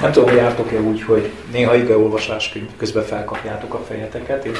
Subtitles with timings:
[0.00, 4.44] Nem tudom, hogy jártok-e úgy, hogy néha olvasás közben felkapjátok a fejeteket.
[4.44, 4.56] Én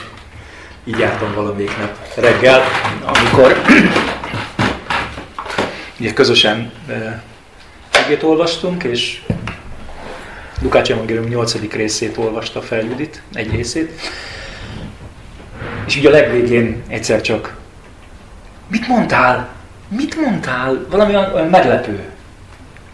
[0.84, 2.62] így jártam valamelyik nap reggel,
[3.04, 3.62] amikor
[5.98, 6.72] ugye közösen
[8.04, 9.22] igét olvastunk, és
[10.62, 11.72] Lukács Evangélium 8.
[11.72, 14.00] részét olvasta fel Judit, egy részét.
[15.86, 17.56] És ugye a legvégén egyszer csak
[18.68, 19.48] mit mondtál?
[19.88, 20.86] Mit mondtál?
[20.90, 22.17] Valami olyan meglepő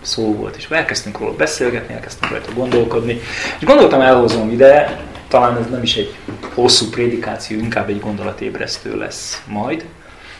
[0.05, 3.21] szó volt, és elkezdtünk róla beszélgetni, elkezdtünk rajta gondolkodni,
[3.59, 6.15] és gondoltam elhozom ide, talán ez nem is egy
[6.55, 9.85] hosszú prédikáció, inkább egy gondolatébresztő lesz majd.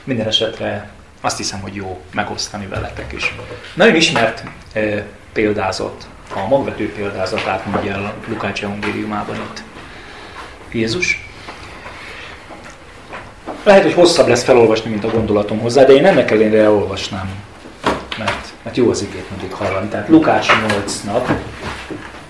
[0.05, 0.91] Minden esetre
[1.21, 3.35] azt hiszem, hogy jó megosztani veletek is.
[3.75, 4.43] Nagyon ismert
[4.73, 9.63] e, példázat, a magvető példázatát mondja el Lukács evangéliumában itt
[10.73, 11.29] Jézus.
[13.63, 17.31] Lehet, hogy hosszabb lesz felolvasni, mint a gondolatom hozzá, de én ennek ellenére elolvasnám,
[18.19, 19.89] mert, mert jó az igét mindig hallani.
[19.89, 21.37] Tehát Lukács 8-nak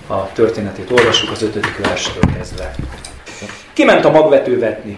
[0.07, 2.75] a történetét olvassuk az ötödik versről kezdve.
[3.73, 4.97] Kiment a magvető vetni.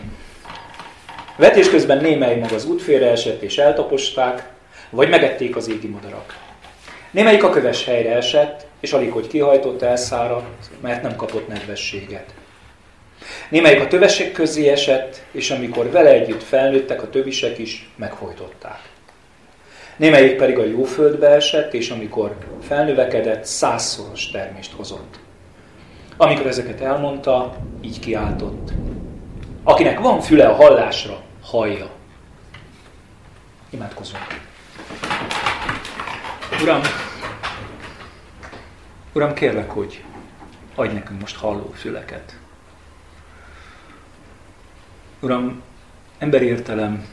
[1.36, 4.50] Vetés közben némely mag az útfélre esett és eltaposták,
[4.90, 6.38] vagy megették az égi madarak.
[7.12, 12.34] Némelyik a köves helyre esett, és alig hogy kihajtott, elszáradt, mert nem kapott nedvességet.
[13.50, 18.80] Némelyik a tövesek közé esett, és amikor vele együtt felnőttek a tövisek is, megfojtották.
[19.98, 25.20] Némelyik pedig a jó földbe esett, és amikor felnövekedett, százszoros termést hozott.
[26.17, 28.72] Amikor ezeket elmondta, így kiáltott.
[29.64, 31.89] Akinek van füle a hallásra, hallja.
[33.70, 34.42] Imádkozunk.
[36.61, 36.82] Uram,
[39.14, 40.04] Uram, kérlek, hogy
[40.76, 42.38] adj nekünk most halló füleket.
[45.20, 45.61] Uram,
[46.17, 47.08] emberi értelem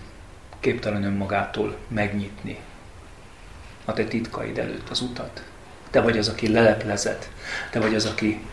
[0.61, 2.59] képtelen önmagától megnyitni
[3.85, 5.43] a te titkaid előtt az utat.
[5.91, 7.29] Te vagy az, aki leleplezed.
[7.71, 8.45] Te vagy az, aki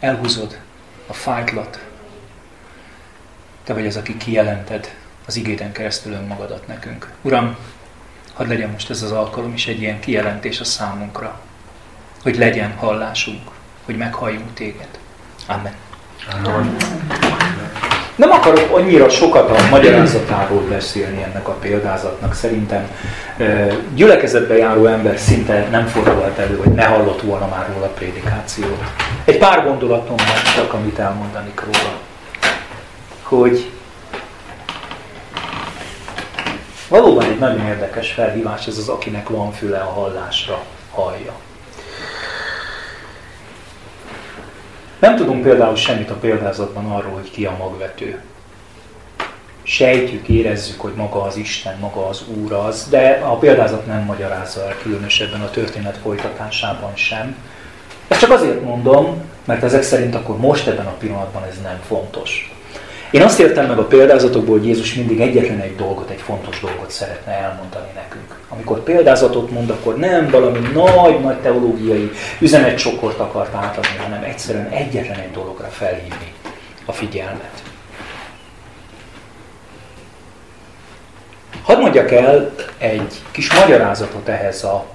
[0.00, 0.60] elhúzod
[1.06, 1.84] a fájtlat.
[3.64, 4.94] Te vagy az, aki kijelented
[5.26, 7.12] az igéden keresztül önmagadat nekünk.
[7.22, 7.56] Uram,
[8.32, 11.40] hadd legyen most ez az alkalom is egy ilyen kijelentés a számunkra,
[12.22, 13.50] hogy legyen hallásunk,
[13.84, 14.98] hogy meghalljunk téged.
[15.46, 15.74] Amen.
[16.44, 16.76] Amen.
[18.16, 22.34] Nem akarok annyira sokat a magyarázatáról beszélni ennek a példázatnak.
[22.34, 22.90] Szerintem
[23.94, 28.82] gyülekezetbe járó ember szinte nem fordulhat elő, hogy ne hallott volna már róla a prédikációt.
[29.24, 31.94] Egy pár gondolatom van csak, amit elmondanik róla.
[33.22, 33.70] Hogy
[36.88, 41.32] valóban egy nagyon érdekes felhívás ez az, akinek van füle a hallásra, hallja.
[44.98, 48.20] Nem tudunk például semmit a példázatban arról, hogy ki a magvető.
[49.62, 54.60] Sejtjük, érezzük, hogy maga az Isten, maga az Úr az, de a példázat nem magyarázza
[54.66, 57.36] el különösebben a történet folytatásában sem.
[58.08, 62.55] Ezt csak azért mondom, mert ezek szerint akkor most ebben a pillanatban ez nem fontos.
[63.16, 66.90] Én azt értem meg a példázatokból, hogy Jézus mindig egyetlen egy dolgot, egy fontos dolgot
[66.90, 68.38] szeretne elmondani nekünk.
[68.48, 72.10] Amikor példázatot mond, akkor nem valami nagy-nagy teológiai
[72.40, 76.32] üzenetcsokort akart átadni, hanem egyszerűen egyetlen egy dologra felhívni
[76.84, 77.62] a figyelmet.
[81.62, 84.86] Hadd mondjak el egy kis magyarázatot ehhez a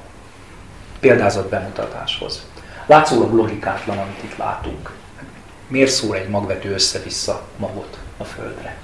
[1.00, 2.46] példázat bemutatáshoz.
[2.86, 4.92] Látszólag logikátlan, amit itt látunk.
[5.68, 8.76] Miért szól egy magvető össze-vissza magot a földre?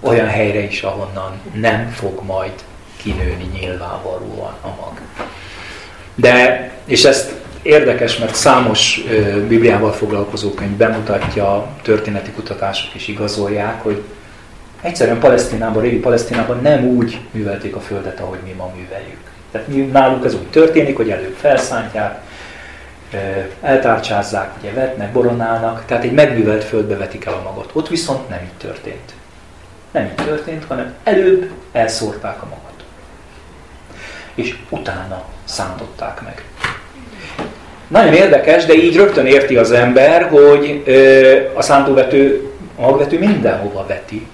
[0.00, 2.52] Olyan helyre is, ahonnan nem fog majd
[2.96, 5.00] kinőni nyilvánvalóan a mag.
[6.14, 9.00] De, és ezt érdekes, mert számos
[9.48, 14.02] Bibliával foglalkozó könyv bemutatja, történeti kutatások is igazolják, hogy
[14.80, 19.20] egyszerűen Palesztinában, régi Palesztinában nem úgy művelték a földet, ahogy mi ma műveljük.
[19.50, 22.20] Tehát mi, náluk ez úgy történik, hogy előbb felszántják,
[23.60, 27.70] eltárcsázzák, ugye vetnek, boronálnak, tehát egy megművelt földbe vetik el a magot.
[27.72, 29.14] Ott viszont nem így történt.
[29.90, 32.84] Nem így történt, hanem előbb elszórták a magot.
[34.34, 36.44] És utána szántották meg.
[37.88, 40.82] Nagyon érdekes, de így rögtön érti az ember, hogy
[41.54, 44.26] a szántóvető, a magvető mindenhova veti,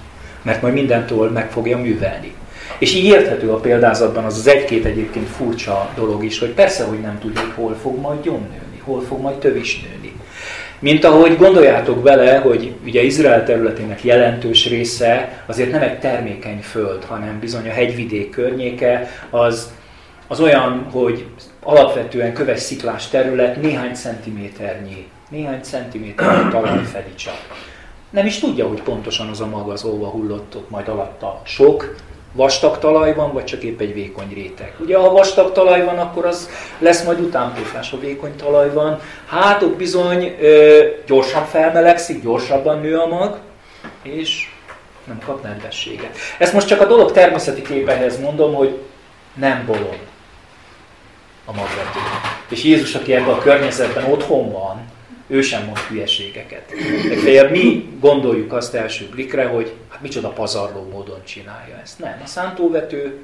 [0.43, 2.35] mert majd mindentől meg fogja művelni.
[2.79, 7.00] És így érthető a példázatban az az egy-két egyébként furcsa dolog is, hogy persze, hogy
[7.00, 10.12] nem tudja, hol fog majd gyom nőni, hol fog majd tövis nőni.
[10.79, 17.05] Mint ahogy gondoljátok vele, hogy ugye Izrael területének jelentős része azért nem egy termékeny föld,
[17.05, 19.73] hanem bizony a hegyvidék környéke az,
[20.26, 21.26] az olyan, hogy
[21.62, 27.67] alapvetően köves sziklás terület néhány centiméternyi, néhány centiméternyi talaj fedi csak.
[28.11, 31.94] Nem is tudja, hogy pontosan az a maga az óva hullott ott majd alatta sok,
[32.38, 34.73] vastag talaj van, vagy csak épp egy vékony réteg.
[34.79, 36.49] Ugye ha vastag talaj van, akkor az
[36.79, 39.00] lesz majd utánpótlás, ha vékony talaj van.
[39.26, 43.38] Hát ott bizony ö, gyorsan felmelegszik, gyorsabban nő a mag,
[44.02, 44.50] és
[45.05, 46.17] nem kap nedvességet.
[46.38, 48.79] Ezt most csak a dolog természeti képehez mondom, hogy
[49.35, 49.99] nem bolond
[51.44, 51.99] a magvető.
[52.49, 54.85] És Jézus, aki ebben a környezetben otthon van,
[55.28, 56.72] ő sem mond hülyeségeket.
[57.08, 61.98] Legfeljebb mi gondoljuk azt első blikre, hogy hát micsoda pazarló módon csinálja ezt.
[61.98, 63.19] Nem, a szántóvető,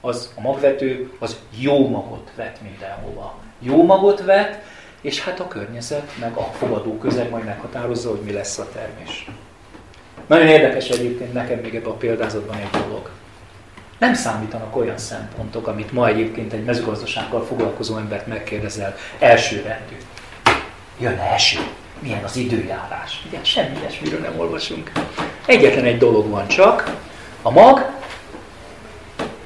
[0.00, 3.38] az, a magvető, az jó magot vet mindenhova.
[3.58, 4.62] Jó magot vet,
[5.00, 9.30] és hát a környezet, meg a fogadó közeg majd meghatározza, hogy mi lesz a termés.
[10.26, 13.10] Nagyon érdekes egyébként nekem még ebben a példázatban egy dolog.
[13.98, 19.62] Nem számítanak olyan szempontok, amit ma egyébként egy mezőgazdasággal foglalkozó embert megkérdezel első
[20.98, 21.58] Jön eső.
[21.98, 23.22] Milyen az időjárás?
[23.26, 24.92] Ugye semmi ilyesmiről nem olvasunk.
[25.46, 26.96] Egyetlen egy dolog van csak,
[27.42, 27.90] a mag,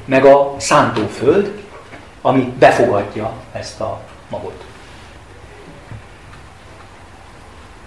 [0.04, 1.62] meg a szántóföld,
[2.22, 4.64] ami befogadja ezt a magot.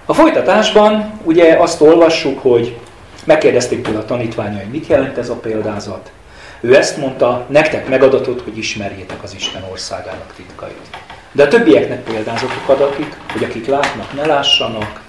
[0.06, 2.78] A folytatásban ugye azt olvassuk, hogy
[3.25, 6.12] megkérdezték tőle a tanítványa, hogy mit jelent ez a példázat.
[6.60, 10.98] Ő ezt mondta, nektek megadatott, hogy ismerjétek az Isten országának titkait.
[11.31, 15.01] De a többieknek példázatok adatik, hogy akik látnak, ne lássanak,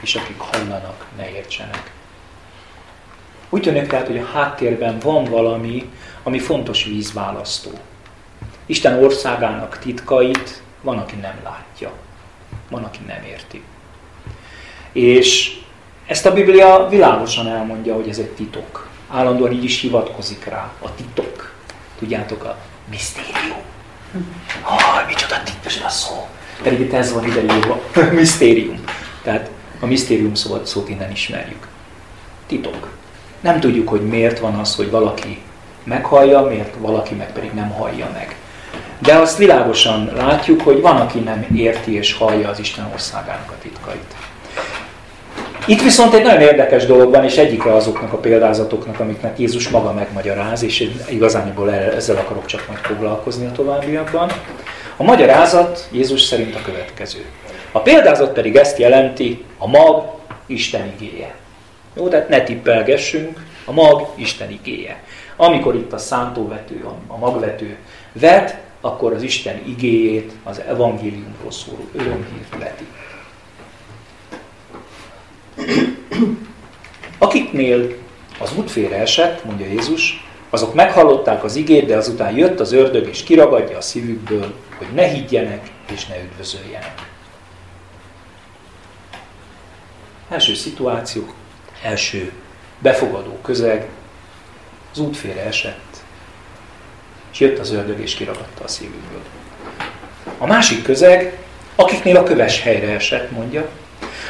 [0.00, 1.92] és akik hallanak, ne értsenek.
[3.48, 5.90] Úgy tűnik tehát, hogy a háttérben van valami,
[6.22, 7.70] ami fontos vízválasztó.
[8.66, 11.92] Isten országának titkait van, aki nem látja,
[12.70, 13.62] van, aki nem érti.
[14.92, 15.58] És
[16.06, 18.88] ezt a Biblia világosan elmondja, hogy ez egy titok.
[19.08, 21.54] Állandóan így is hivatkozik rá, a titok.
[21.98, 22.56] Tudjátok, a
[22.90, 23.74] misztérium.
[24.62, 26.26] Ah, micsoda titkos a szó.
[26.62, 27.80] Pedig itt ez van ideírva.
[28.12, 28.80] misztérium.
[29.22, 31.66] Tehát a misztérium szót, szót innen ismerjük.
[32.46, 32.88] Titok.
[33.40, 35.42] Nem tudjuk, hogy miért van az, hogy valaki
[35.84, 38.36] meghallja, miért valaki meg pedig nem hallja meg.
[38.98, 43.58] De azt világosan látjuk, hogy van, aki nem érti és hallja az Isten országának a
[43.62, 44.14] titkait.
[45.68, 49.92] Itt viszont egy nagyon érdekes dolog van, és egyikre azoknak a példázatoknak, amiknek Jézus maga
[49.92, 54.30] megmagyaráz, és igazániból ezzel akarok csak majd foglalkozni a továbbiakban.
[54.96, 57.24] A magyarázat Jézus szerint a következő.
[57.72, 60.04] A példázat pedig ezt jelenti, a mag
[60.46, 61.34] Isten igéje.
[61.96, 65.02] Jó, tehát ne tippelgessünk, a mag Isten igéje.
[65.36, 67.76] Amikor itt a szántóvető, a magvető
[68.12, 72.86] vet, akkor az Isten igéjét, az evangéliumról szóló örömhírt veti.
[77.18, 77.94] Akiknél
[78.38, 83.22] az útfére esett, mondja Jézus, azok meghallották az igét, de azután jött az ördög és
[83.22, 87.06] kiragadja a szívükből, hogy ne higgyenek és ne üdvözöljenek.
[90.28, 91.26] Első szituáció,
[91.82, 92.32] első
[92.78, 93.88] befogadó közeg,
[94.92, 95.96] az útfére esett,
[97.32, 99.22] és jött az ördög és kiragadta a szívükből.
[100.38, 101.38] A másik közeg,
[101.74, 103.68] akiknél a köves helyre esett, mondja,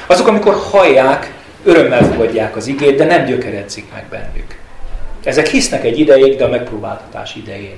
[0.07, 1.33] azok, amikor hallják,
[1.65, 4.59] örömmel fogadják az igét, de nem gyökeredzik meg bennük.
[5.25, 7.77] Ezek hisznek egy ideig, de a megpróbáltatás idején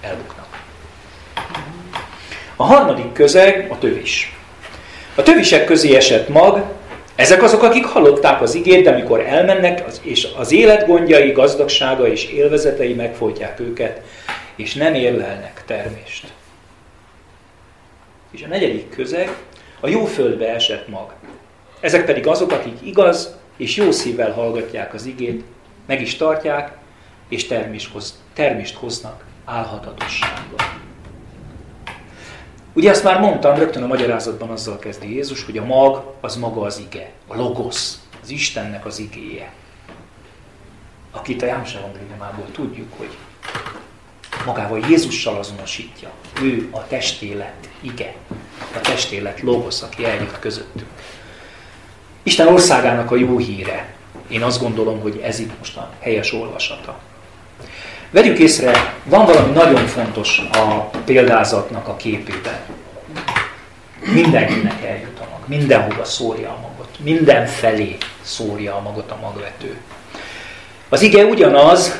[0.00, 0.46] elbuknak.
[2.56, 4.36] A harmadik közeg a tövis.
[5.14, 6.62] A tövisek közé esett mag,
[7.14, 12.24] ezek azok, akik hallották az igét, de amikor elmennek, és az élet gondjai, gazdagsága és
[12.24, 14.00] élvezetei megfojtják őket,
[14.56, 16.26] és nem érlelnek termést.
[18.30, 19.36] És a negyedik közeg
[19.80, 21.12] a jó földbe esett mag.
[21.80, 25.44] Ezek pedig azok, akik igaz és jó szívvel hallgatják az igét,
[25.86, 26.76] meg is tartják,
[27.28, 30.76] és termést, hoz, termést hoznak álhatatossággal.
[32.72, 36.60] Ugye ezt már mondtam, rögtön a magyarázatban azzal kezdi Jézus, hogy a mag az maga
[36.60, 39.52] az ige, a logosz, az Istennek az igéje.
[41.10, 43.16] Akit a János Evangéliumából tudjuk, hogy
[44.46, 46.10] magával Jézussal azonosítja.
[46.42, 48.14] Ő a testélet ige,
[48.74, 50.90] a testélet logosz, aki eljött közöttünk.
[52.28, 53.86] Isten országának a jó híre.
[54.28, 56.98] Én azt gondolom, hogy ez itt most a helyes olvasata.
[58.10, 62.58] Vegyük észre, van valami nagyon fontos a példázatnak a képében.
[64.12, 69.76] Mindenkinek eljut a mag, mindenhova szórja a magot, mindenfelé szórja a magot a magvető.
[70.88, 71.98] Az ige ugyanaz,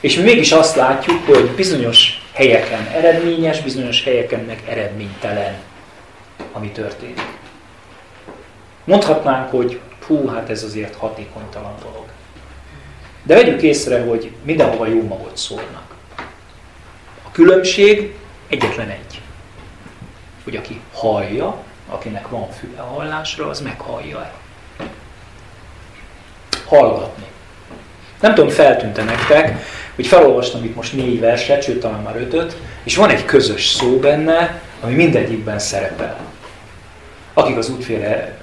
[0.00, 5.54] és mi mégis azt látjuk, hogy bizonyos helyeken eredményes, bizonyos helyeken meg eredménytelen,
[6.52, 7.44] ami történik.
[8.86, 12.04] Mondhatnánk, hogy hú, hát ez azért hatékonytalan dolog.
[13.22, 15.94] De vegyük észre, hogy mindenhova jó magot szólnak.
[17.22, 18.14] A különbség
[18.48, 19.20] egyetlen egy.
[20.44, 21.56] Hogy aki hallja,
[21.88, 24.34] akinek van füle hallásra, az meghallja el.
[26.66, 27.24] Hallgatni.
[28.20, 29.64] Nem tudom, feltűnte nektek,
[29.94, 33.98] hogy felolvastam itt most négy verset, sőt talán már ötöt, és van egy közös szó
[33.98, 36.16] benne, ami mindegyikben szerepel.
[37.34, 38.35] Akik az útfélre,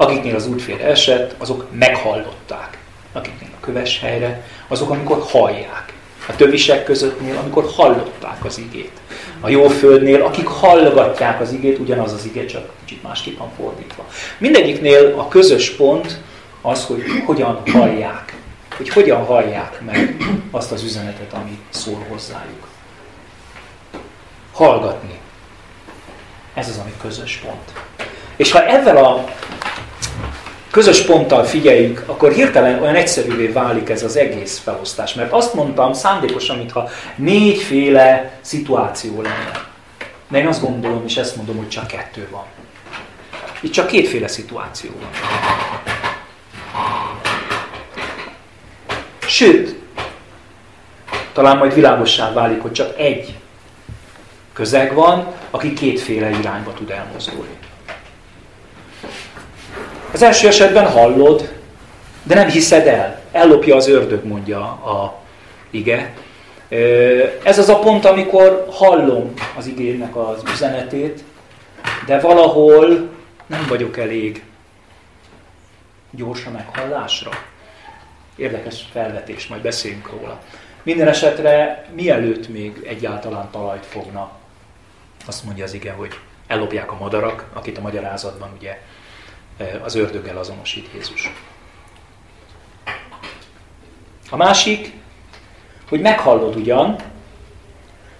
[0.00, 2.78] akiknél az útfélre esett, azok meghallották.
[3.12, 5.92] Akiknél a köves helyre, azok, amikor hallják.
[6.28, 9.00] A tövisek közöttnél, amikor hallották az igét.
[9.40, 14.06] A jó földnél, akik hallgatják az igét, ugyanaz az igét, csak kicsit másképpen fordítva.
[14.38, 16.20] Mindegyiknél a közös pont
[16.62, 18.36] az, hogy hogyan hallják.
[18.76, 20.16] Hogy hogyan hallják meg
[20.50, 22.66] azt az üzenetet, ami szól hozzájuk.
[24.52, 25.18] Hallgatni.
[26.54, 27.72] Ez az, ami közös pont.
[28.36, 29.24] És ha ezzel a
[30.70, 35.14] közös ponttal figyeljük, akkor hirtelen olyan egyszerűvé válik ez az egész felosztás.
[35.14, 39.66] Mert azt mondtam szándékosan, mintha négyféle szituáció lenne.
[40.28, 42.44] De én azt gondolom, és ezt mondom, hogy csak kettő van.
[43.60, 45.10] Itt csak kétféle szituáció van.
[49.26, 49.74] Sőt,
[51.32, 53.34] talán majd világossá válik, hogy csak egy
[54.52, 57.58] közeg van, aki kétféle irányba tud elmozdulni.
[60.12, 61.54] Az első esetben hallod,
[62.22, 63.20] de nem hiszed el.
[63.32, 65.18] Ellopja az ördög, mondja a
[65.70, 66.14] ige.
[67.42, 71.24] Ez az a pont, amikor hallom az igének az üzenetét,
[72.06, 73.08] de valahol
[73.46, 74.42] nem vagyok elég
[76.10, 77.30] gyors a meghallásra.
[78.36, 80.40] Érdekes felvetés, majd beszéljünk róla.
[80.82, 84.30] Minden esetre, mielőtt még egyáltalán talajt fogna,
[85.26, 88.80] azt mondja az ige, hogy ellopják a madarak, akit a magyarázatban ugye
[89.82, 91.32] az ördöggel azonosít Jézus.
[94.30, 94.92] A másik,
[95.88, 96.96] hogy meghallod ugyan,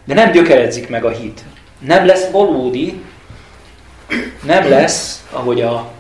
[0.04, 1.44] de nem gyökeredzik meg a hit.
[1.78, 3.04] Nem lesz valódi,
[4.42, 5.90] nem lesz, ahogy a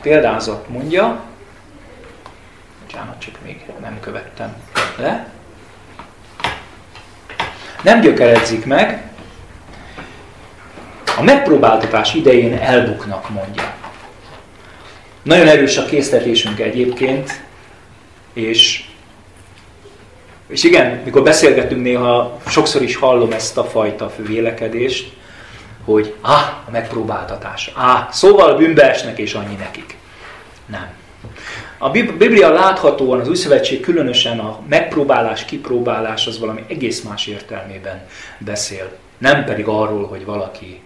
[0.00, 1.24] példázat mondja,
[2.82, 4.56] bocsánat, csak még nem követtem
[4.96, 5.32] le,
[7.82, 9.11] nem gyökeredzik meg,
[11.16, 13.74] a megpróbáltatás idején elbuknak, mondja.
[15.22, 17.42] Nagyon erős a késztetésünk egyébként,
[18.32, 18.84] és,
[20.48, 25.12] és igen, mikor beszélgetünk néha, sokszor is hallom ezt a fajta vélekedést,
[25.84, 29.96] hogy ah, a megpróbáltatás, ah, szóval bűnbeesnek és annyi nekik.
[30.66, 30.90] Nem.
[31.78, 38.06] A Biblia láthatóan, az új szövetség különösen a megpróbálás, kipróbálás az valami egész más értelmében
[38.38, 38.92] beszél.
[39.18, 40.80] Nem pedig arról, hogy valaki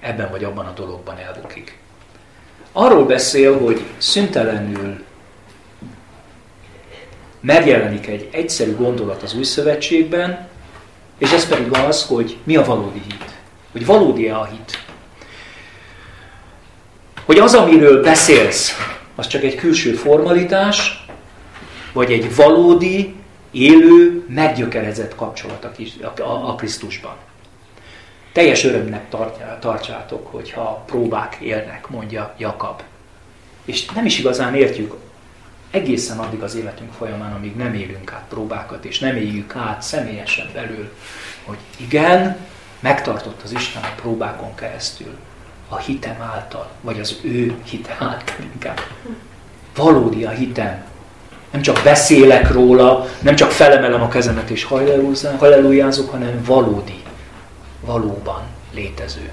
[0.00, 1.78] ebben vagy abban a dologban elbukik.
[2.72, 5.04] Arról beszél, hogy szüntelenül
[7.40, 10.48] megjelenik egy egyszerű gondolat az új szövetségben,
[11.18, 13.24] és ez pedig az, hogy mi a valódi hit.
[13.72, 14.78] Hogy valódi-e a hit.
[17.24, 18.72] Hogy az, amiről beszélsz,
[19.14, 21.06] az csak egy külső formalitás,
[21.92, 23.14] vagy egy valódi,
[23.50, 25.68] élő, meggyökerezett kapcsolat
[26.24, 27.16] a Krisztusban.
[28.34, 29.08] Teljes örömnek
[29.60, 32.82] tartsátok, hogyha próbák élnek, mondja Jakab.
[33.64, 34.94] És nem is igazán értjük
[35.70, 40.46] egészen addig az életünk folyamán, amíg nem élünk át próbákat, és nem éljük át személyesen
[40.54, 40.92] belül,
[41.44, 42.36] hogy igen,
[42.80, 45.16] megtartott az Isten a próbákon keresztül,
[45.68, 48.80] a hitem által, vagy az ő hitem által inkább.
[49.76, 50.84] Valódi a hitem.
[51.50, 54.64] Nem csak beszélek róla, nem csak felemelem a kezemet és
[55.38, 57.03] hallelujázok, hanem valódi
[57.84, 58.42] valóban
[58.74, 59.30] létező.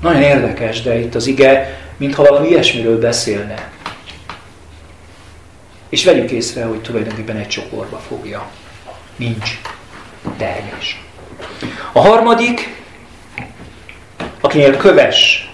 [0.00, 3.70] Nagyon érdekes, de itt az ige, mintha valami ilyesmiről beszélne.
[5.88, 8.50] És vegyük észre, hogy tulajdonképpen egy csokorba fogja.
[9.16, 9.60] Nincs
[10.36, 11.02] termés.
[11.92, 12.82] A harmadik,
[14.40, 15.50] akinél köves,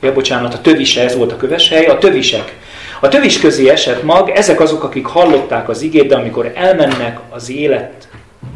[0.00, 2.56] ja bocsánat, a tövise, ez volt a köves hely, a tövisek.
[3.00, 7.50] A tövis közé esett mag, ezek azok, akik hallották az igét, de amikor elmennek az
[7.50, 8.08] élet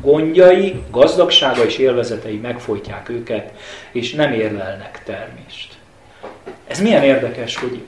[0.07, 3.53] gondjai, gazdagsága és élvezetei megfojtják őket,
[3.93, 5.75] és nem érlelnek termést.
[6.67, 7.83] Ez milyen érdekes, hogy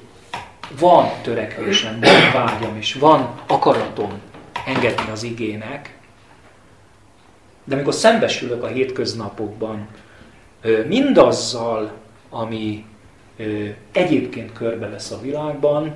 [0.79, 4.21] van törekvésem, van vágyam, és van akaratom
[4.67, 5.97] engedni az igének,
[7.65, 9.89] de amikor szembesülök a hétköznapokban
[10.87, 11.93] mindazzal,
[12.31, 12.85] ami
[13.93, 15.95] egyébként körbe lesz a világban,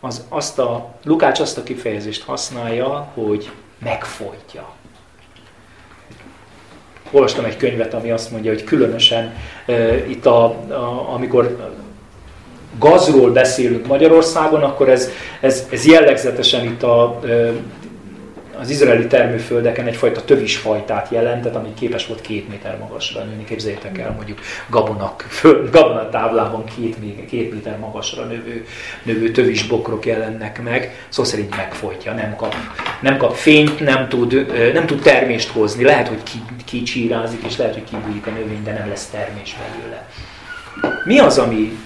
[0.00, 4.78] az azt a, Lukács azt a kifejezést használja, hogy megfojtja
[7.10, 9.34] olvastam egy könyvet, ami azt mondja, hogy különösen
[9.66, 11.70] uh, itt, a, a, amikor
[12.78, 17.20] gazról beszélünk Magyarországon, akkor ez, ez, ez jellegzetesen itt a,
[18.60, 23.44] az izraeli termőföldeken egyfajta tövis fajtát jelentett, ami képes volt két méter magasra nőni.
[23.44, 25.26] Képzeljétek el, mondjuk gabonak,
[25.70, 26.96] gabonatáblában két,
[27.28, 28.66] két méter magasra növő,
[29.02, 32.54] növő tövis bokrok jelennek meg, szó szerint megfojtja, nem kap,
[33.00, 35.84] nem kap fényt, nem tud, nem tud termést hozni.
[35.84, 36.22] Lehet, hogy
[36.64, 40.08] kicsírázik, és lehet, hogy kibújik a növény, de nem lesz termés belőle.
[41.04, 41.78] Mi az, ami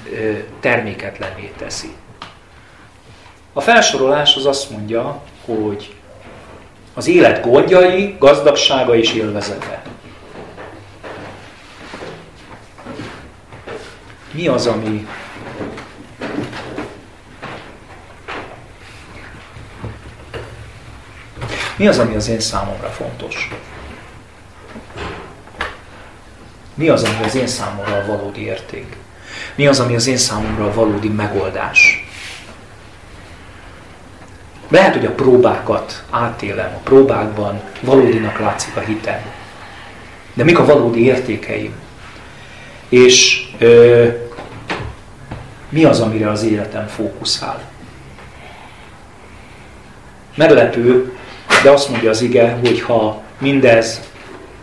[0.61, 1.93] terméketlenné teszi?
[3.53, 5.95] A felsorolás az azt mondja, hogy
[6.95, 9.83] az élet gondjai, gazdagsága és élvezete.
[14.31, 15.07] Mi az, ami
[21.77, 23.51] Mi az, ami az én számomra fontos?
[26.75, 28.97] Mi az, ami az én számomra a valódi érték?
[29.55, 32.09] Mi az, ami az én számomra a valódi megoldás?
[34.69, 39.21] Lehet, hogy a próbákat átélem, a próbákban valódinak látszik a hitem.
[40.35, 41.75] De mik a valódi értékeim?
[42.89, 44.09] És ö,
[45.69, 47.63] mi az, amire az életem fókuszál?
[50.35, 51.17] Meglepő,
[51.65, 54.01] de azt mondja az ige, hogy ha mindez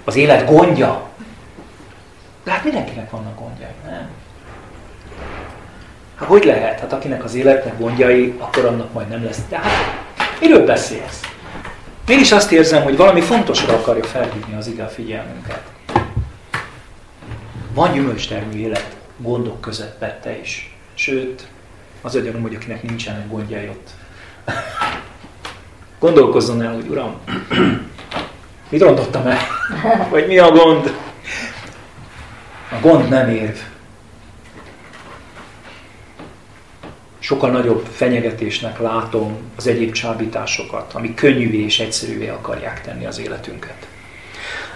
[0.03, 1.09] az élet gondja,
[2.43, 4.09] de hát mindenkinek vannak gondjai, nem?
[6.15, 6.79] Hát hogy lehet?
[6.79, 9.39] Hát akinek az életnek gondjai, akkor annak majd nem lesz.
[9.49, 11.19] De hát miről beszélsz?
[12.07, 15.61] Mégis azt érzem, hogy valami fontosra akarja felhívni az ige a figyelmünket.
[17.73, 20.75] Van gyümölcstermű élet gondok közepette is.
[20.93, 21.47] Sőt,
[22.01, 23.89] az gyanom, hogy akinek nincsenek gondjai ott.
[26.01, 27.19] Gondolkozzon el, hogy Uram,
[28.69, 29.39] mit rontottam el?
[30.09, 30.95] Vagy mi a gond?
[32.71, 33.55] A gond nem érv.
[37.19, 43.87] Sokkal nagyobb fenyegetésnek látom az egyéb csábításokat, ami könnyűvé és egyszerűvé akarják tenni az életünket.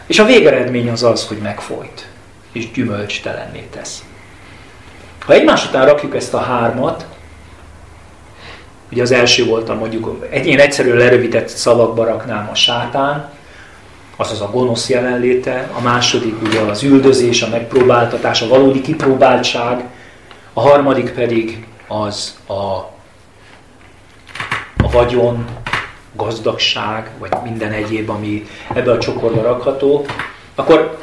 [0.05, 2.09] És a végeredmény az az, hogy megfolyt,
[2.51, 4.03] és gyümölcstelenné tesz.
[5.25, 7.05] Ha egymás után rakjuk ezt a hármat,
[8.95, 13.29] ugye az első volt a mondjuk, egy ilyen egyszerű lerövidített szavakba raknám a sátán,
[14.15, 19.83] azaz a gonosz jelenléte, a második ugye az üldözés, a megpróbáltatás, a valódi kipróbáltság,
[20.53, 22.53] a harmadik pedig az a,
[24.77, 25.45] a vagyon,
[26.13, 30.05] gazdagság, vagy minden egyéb, ami ebbe a csokorba rakható,
[30.55, 30.99] akkor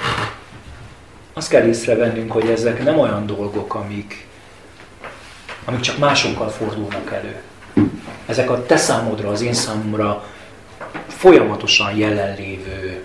[1.32, 4.26] azt kell észrevennünk, hogy ezek nem olyan dolgok, amik,
[5.64, 7.42] amik csak másokkal fordulnak elő.
[8.32, 10.24] Ezek a te számodra, az én számomra
[11.06, 13.04] folyamatosan jelenlévő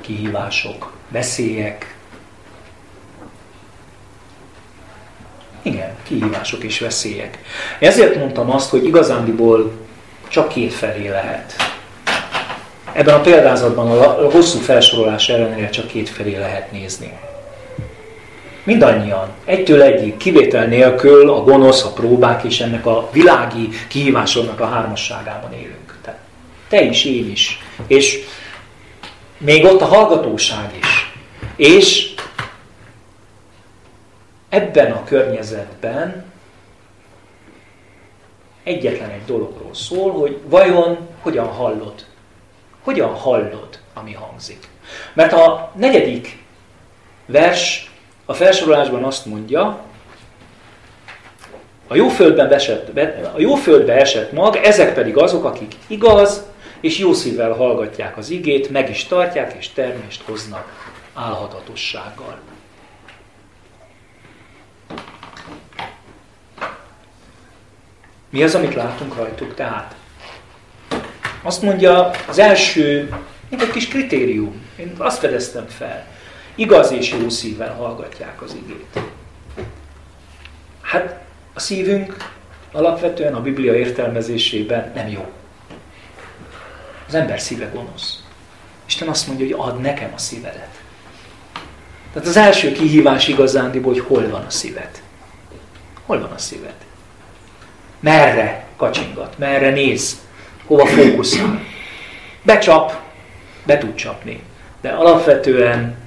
[0.00, 1.96] kihívások, veszélyek.
[5.62, 7.38] Igen, kihívások és veszélyek.
[7.78, 9.72] Ezért mondtam azt, hogy igazándiból
[10.28, 11.54] csak két felé lehet.
[12.92, 17.18] Ebben a példázatban a hosszú felsorolás ellenére csak két felé lehet nézni.
[18.64, 24.66] Mindannyian, egytől egyik, kivétel nélkül a gonosz, a próbák és ennek a világi kihívásoknak a
[24.66, 25.84] hármasságában élünk.
[26.74, 27.60] Te is, én is.
[27.86, 28.18] És
[29.38, 31.12] még ott a hallgatóság is.
[31.56, 32.14] És
[34.48, 36.24] ebben a környezetben
[38.62, 42.06] egyetlen egy dologról szól, hogy vajon hogyan hallod?
[42.82, 44.68] Hogyan hallod, ami hangzik?
[45.12, 46.38] Mert a negyedik
[47.26, 47.90] vers
[48.24, 49.80] a felsorolásban azt mondja,
[51.86, 52.98] a jó, földben esett,
[53.34, 56.42] a jó földbe esett mag, ezek pedig azok, akik igaz,
[56.80, 62.38] és jó szívvel hallgatják az igét, meg is tartják, és termést hoznak álhatatossággal.
[68.30, 69.94] Mi az, amit látunk rajtuk tehát?
[71.42, 73.14] Azt mondja, az első,
[73.48, 76.06] mint egy kis kritérium, én azt fedeztem fel,
[76.54, 78.98] igaz és jó szívvel hallgatják az igét.
[80.82, 82.32] Hát a szívünk
[82.72, 85.32] alapvetően a Biblia értelmezésében nem jó.
[87.08, 88.22] Az ember szíve gonosz.
[88.86, 90.82] Isten azt mondja, hogy add nekem a szívedet.
[92.12, 95.02] Tehát az első kihívás igazándiból, hogy hol van a szíved.
[96.06, 96.74] Hol van a szíved?
[98.00, 99.38] Merre kacsingat?
[99.38, 100.20] Merre néz?
[100.66, 101.60] Hova fókuszál?
[102.42, 103.00] Becsap,
[103.66, 104.42] be tud csapni.
[104.80, 106.03] De alapvetően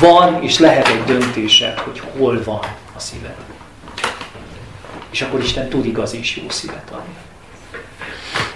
[0.00, 2.64] van és lehet egy döntésed, hogy hol van
[2.96, 3.36] a szíved.
[5.10, 7.14] És akkor Isten tud igaz és jó szívet adni.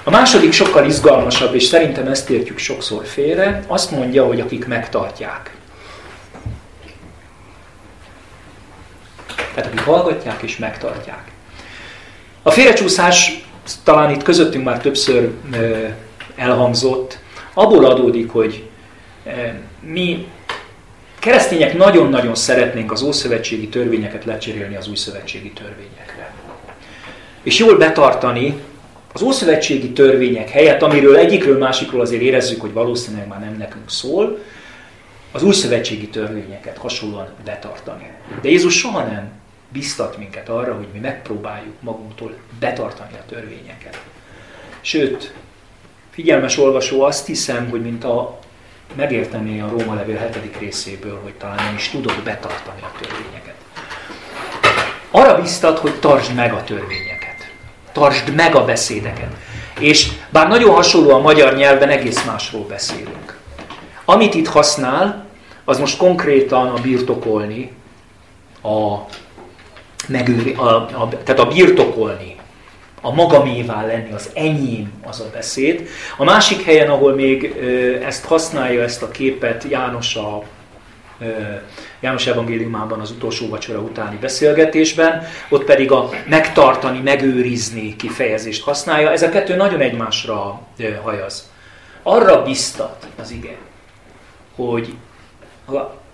[0.02, 5.56] A második sokkal izgalmasabb, és szerintem ezt értjük sokszor félre, azt mondja, hogy akik megtartják.
[9.54, 11.30] Tehát akik hallgatják és megtartják.
[12.42, 13.44] A félrecsúszás
[13.84, 15.30] talán itt közöttünk már többször
[16.36, 17.18] elhangzott,
[17.54, 18.68] abból adódik, hogy
[19.80, 20.26] mi
[21.20, 26.34] keresztények nagyon-nagyon szeretnénk az ószövetségi törvényeket lecserélni az új szövetségi törvényekre.
[27.42, 28.54] És jól betartani
[29.12, 34.38] az ószövetségi törvények helyett, amiről egyikről másikról azért érezzük, hogy valószínűleg már nem nekünk szól,
[35.32, 38.10] az új szövetségi törvényeket hasonlóan betartani.
[38.42, 39.30] De Jézus soha nem
[39.72, 44.00] biztat minket arra, hogy mi megpróbáljuk magunktól betartani a törvényeket.
[44.80, 45.34] Sőt,
[46.10, 48.38] figyelmes olvasó azt hiszem, hogy mint a
[48.94, 50.56] megértené a Róma levél 7.
[50.58, 53.54] részéből, hogy talán nem is tudod betartani a törvényeket.
[55.10, 57.50] Arra biztat, hogy tartsd meg a törvényeket.
[57.92, 59.32] Tartsd meg a beszédeket.
[59.78, 63.38] És bár nagyon hasonló a magyar nyelven, egész másról beszélünk.
[64.04, 65.26] Amit itt használ,
[65.64, 67.72] az most konkrétan a birtokolni,
[68.62, 68.96] a
[70.06, 72.29] megőri, a, a, tehát a birtokolni,
[73.00, 75.88] a magamévá lenni, az enyém az a beszéd.
[76.16, 77.44] A másik helyen, ahol még
[78.04, 80.42] ezt használja, ezt a képet János a
[82.00, 89.10] János evangéliumában az utolsó vacsora utáni beszélgetésben, ott pedig a megtartani, megőrizni kifejezést használja.
[89.10, 90.60] Ez a kettő nagyon egymásra
[91.02, 91.50] hajaz.
[92.02, 93.56] Arra biztat az ige,
[94.54, 94.94] hogy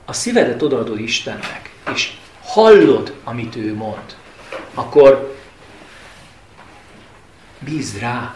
[0.04, 2.12] a szívedet odaadod Istennek, és
[2.44, 4.16] hallod, amit ő mond,
[4.74, 5.35] akkor
[7.70, 8.34] bízd rá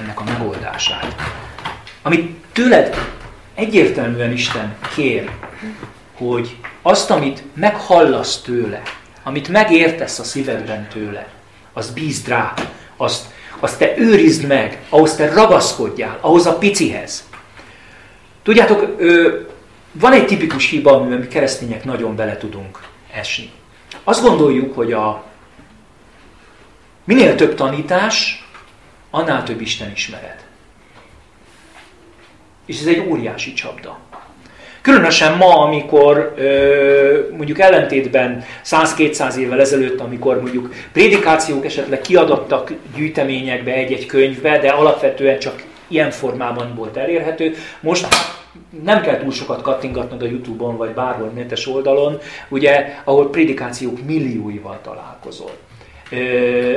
[0.00, 1.14] ennek a megoldását.
[2.02, 2.96] Amit tőled
[3.54, 5.30] egyértelműen Isten kér,
[6.14, 8.82] hogy azt, amit meghallasz tőle,
[9.22, 11.28] amit megértesz a szívedben tőle,
[11.72, 12.54] az bízd rá,
[12.96, 13.26] azt,
[13.58, 17.28] azt te őrizd meg, ahhoz te ragaszkodjál, ahhoz a picihez.
[18.42, 18.96] Tudjátok,
[19.92, 22.80] van egy tipikus hiba, amiben mi keresztények nagyon bele tudunk
[23.12, 23.50] esni.
[24.04, 25.24] Azt gondoljuk, hogy a
[27.04, 28.41] minél több tanítás,
[29.14, 30.44] annál több Isten ismeret.
[32.66, 33.98] És ez egy óriási csapda.
[34.80, 36.34] Különösen ma, amikor
[37.36, 45.38] mondjuk ellentétben 100-200 évvel ezelőtt, amikor mondjuk prédikációk esetleg kiadattak gyűjteményekbe egy-egy könyvbe, de alapvetően
[45.38, 47.54] csak ilyen formában volt elérhető.
[47.80, 48.06] Most
[48.82, 54.78] nem kell túl sokat kattingatnod a Youtube-on, vagy bárhol netes oldalon, ugye, ahol prédikációk millióival
[54.82, 55.50] találkozol.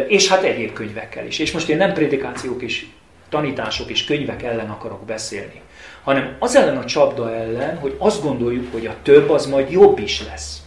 [0.07, 1.39] És hát egyéb könyvekkel is.
[1.39, 2.85] És most én nem prédikációk és
[3.29, 5.61] tanítások és könyvek ellen akarok beszélni,
[6.03, 9.99] hanem az ellen a csapda ellen, hogy azt gondoljuk, hogy a több az majd jobb
[9.99, 10.61] is lesz.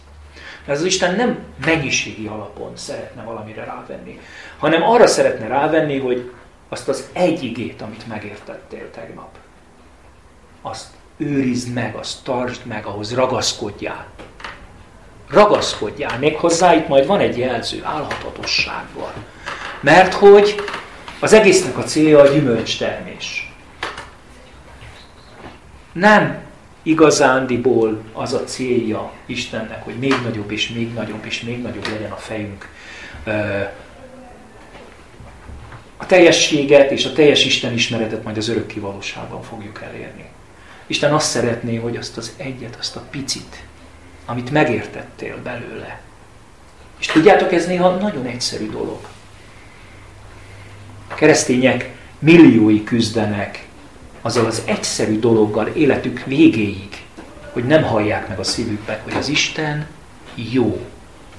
[0.65, 4.19] Mert az Isten nem mennyiségi alapon szeretne valamire rávenni,
[4.57, 6.31] hanem arra szeretne rávenni, hogy
[6.69, 9.37] azt az egy igét, amit megértettél tegnap,
[10.61, 14.07] azt őrizd meg, azt tartsd meg, ahhoz ragaszkodjál.
[15.29, 16.19] Ragaszkodjál.
[16.19, 19.13] Még hozzá itt majd van egy jelző, állhatatossággal.
[19.79, 20.55] Mert hogy
[21.19, 23.53] az egésznek a célja a gyümölcstermés.
[25.91, 26.41] Nem
[26.83, 32.11] igazándiból az a célja Istennek, hogy még nagyobb és még nagyobb és még nagyobb legyen
[32.11, 32.69] a fejünk.
[35.97, 40.25] A teljességet és a teljes Isten ismeretet majd az örök kivalóságban fogjuk elérni.
[40.87, 43.63] Isten azt szeretné, hogy azt az egyet, azt a picit,
[44.29, 45.99] amit megértettél belőle.
[46.99, 48.99] És tudjátok, ez néha nagyon egyszerű dolog.
[51.07, 51.89] A keresztények
[52.19, 53.67] milliói küzdenek
[54.21, 57.03] azzal az egyszerű dologgal életük végéig,
[57.51, 59.87] hogy nem hallják meg a szívükben, hogy az Isten
[60.35, 60.87] jó.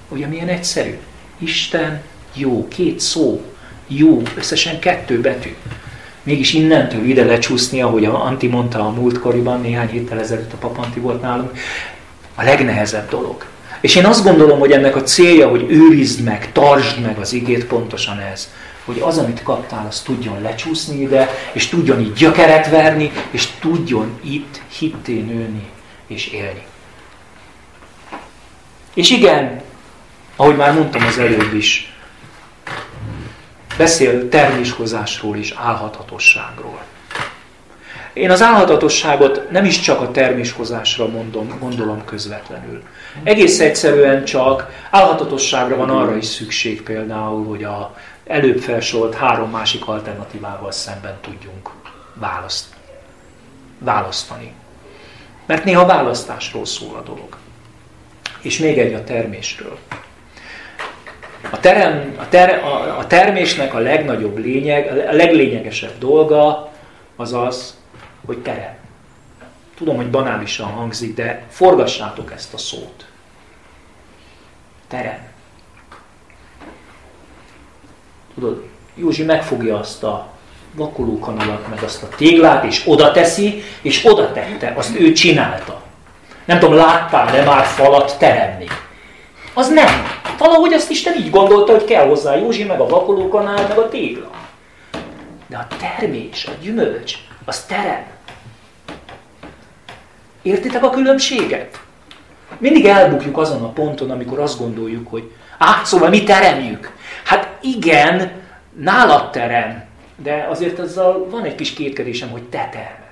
[0.08, 0.98] Ugye milyen egyszerű?
[1.38, 2.02] Isten
[2.34, 3.44] jó, két szó,
[3.86, 5.56] jó, összesen kettő betű
[6.22, 11.00] mégis innentől ide lecsúszni, ahogy a Anti mondta a múltkoriban, néhány héttel ezelőtt a papanti
[11.00, 11.58] volt nálunk,
[12.34, 13.44] a legnehezebb dolog.
[13.80, 17.64] És én azt gondolom, hogy ennek a célja, hogy őrizd meg, tartsd meg az igét,
[17.66, 18.48] pontosan ez.
[18.84, 24.20] Hogy az, amit kaptál, az tudjon lecsúszni ide, és tudjon így gyökeret verni, és tudjon
[24.24, 25.68] itt hitté nőni
[26.06, 26.62] és élni.
[28.94, 29.62] És igen,
[30.36, 31.94] ahogy már mondtam az előbb is,
[33.76, 36.80] beszél terméshozásról és állhatatosságról.
[38.12, 42.82] Én az állhatatosságot nem is csak a terméshozásra mondom, gondolom közvetlenül.
[43.22, 47.94] Egész egyszerűen csak állhatatosságra van arra is szükség például, hogy a
[48.26, 51.70] előbb felsorolt három másik alternatívával szemben tudjunk
[52.14, 52.66] választ,
[53.78, 54.52] választani.
[55.46, 57.36] Mert néha választásról szól a dolog.
[58.40, 59.78] És még egy a termésről.
[61.50, 66.72] A, terem, a, ter, a, a termésnek a legnagyobb lényeg, a leglényegesebb dolga
[67.16, 67.79] az az,
[68.30, 68.74] hogy terem.
[69.76, 73.06] Tudom, hogy banálisan hangzik, de forgassátok ezt a szót.
[74.88, 75.18] Terem.
[78.34, 78.64] Tudod,
[78.94, 80.28] Józsi megfogja azt a
[80.74, 85.82] vakolókanalat, meg azt a téglát, és oda teszi, és oda tette, azt ő csinálta.
[86.44, 88.66] Nem tudom, láttál-e már falat teremni?
[89.54, 90.06] Az nem.
[90.38, 94.30] Valahogy azt Isten így gondolta, hogy kell hozzá Józsi, meg a vakolókanál, meg a tégla.
[95.46, 97.14] De a termés, a gyümölcs,
[97.44, 98.18] az terem.
[100.42, 101.80] Értitek a különbséget?
[102.58, 106.96] Mindig elbukjuk azon a ponton, amikor azt gondoljuk, hogy á, szóval mi teremjük.
[107.24, 108.32] Hát igen,
[108.72, 109.84] nálad terem,
[110.16, 113.08] de azért azzal van egy kis kétkedésem, hogy te termed.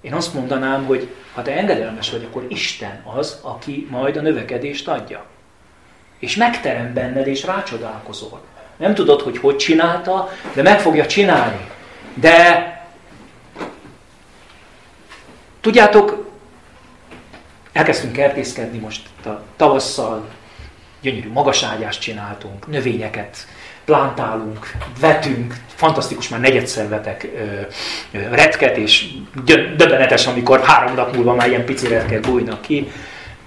[0.00, 4.88] Én azt mondanám, hogy ha te engedelmes vagy, akkor Isten az, aki majd a növekedést
[4.88, 5.24] adja.
[6.18, 8.40] És megterem benned, és rácsodálkozol.
[8.76, 11.70] Nem tudod, hogy hogy csinálta, de meg fogja csinálni.
[12.14, 12.71] De
[15.62, 16.30] tudjátok,
[17.72, 20.28] elkezdtünk kertészkedni most a tavasszal,
[21.00, 23.46] gyönyörű magaságyást csináltunk, növényeket
[23.84, 24.70] plantálunk,
[25.00, 27.60] vetünk, fantasztikus, már negyedszer vetek ö,
[28.18, 29.06] ö, retket, és
[29.76, 32.90] döbbenetes, amikor három nap múlva már ilyen pici retkek bújnak ki.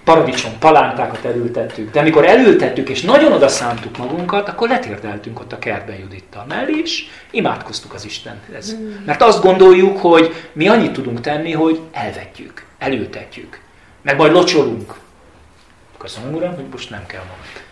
[0.06, 5.60] Paradicsom palántákat elültettük, de amikor elültettük és nagyon oda szántuk magunkat, akkor letérdeltünk ott a
[5.60, 8.76] kertben Judittal mellé, és imádkoztuk az Istenhez.
[8.76, 8.94] Mm.
[9.06, 13.60] Mert azt gondoljuk, hogy mi annyit tudunk tenni, hogy elvetjük, elültetjük,
[14.02, 14.94] meg majd locsolunk.
[15.98, 17.65] Köszönöm, Uram, hogy most nem kell majd.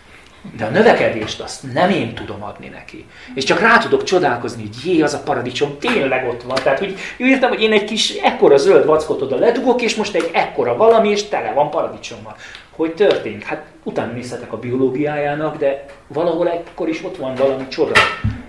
[0.52, 3.06] De a növekedést azt nem én tudom adni neki.
[3.34, 6.58] És csak rá tudok csodálkozni, hogy jé, az a paradicsom tényleg ott van.
[6.62, 10.30] Tehát, hogy írtam, hogy én egy kis ekkora zöld vackot oda ledugok, és most egy
[10.32, 12.36] ekkora valami, és tele van paradicsommal.
[12.70, 13.42] Hogy történt?
[13.42, 17.92] Hát utána nézhetek a biológiájának, de valahol ekkor is ott van valami csoda.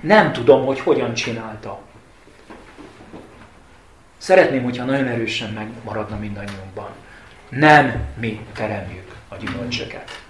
[0.02, 1.80] Nem tudom, hogy hogyan csinálta.
[4.18, 6.90] Szeretném, hogyha nagyon erősen megmaradna mindannyiunkban.
[7.50, 10.25] Nem mi teremjük a gyümölcsöket.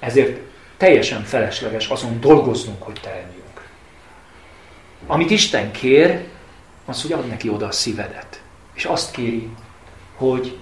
[0.00, 0.40] Ezért
[0.76, 3.68] teljesen felesleges azon dolgoznunk, hogy teremjünk.
[5.06, 6.24] Amit Isten kér,
[6.84, 8.42] az, hogy ad neki oda a szívedet.
[8.74, 9.48] És azt kéri,
[10.16, 10.58] hogy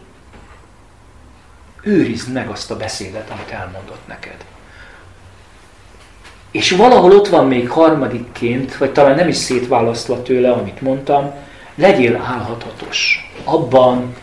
[1.83, 4.45] őrizd meg azt a beszédet, amit elmondott neked.
[6.51, 11.35] És valahol ott van még harmadikként, vagy talán nem is szétválasztva tőle, amit mondtam,
[11.75, 14.17] legyél állhatatos abban,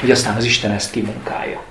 [0.00, 1.62] hogy aztán az Isten ezt kimunkálja.